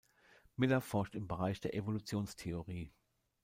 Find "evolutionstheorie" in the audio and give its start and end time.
1.75-2.91